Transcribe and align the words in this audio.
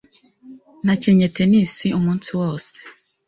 Nakinnye 0.85 1.27
tennis 1.35 1.75
umunsi 1.99 2.29
wose. 2.39 2.69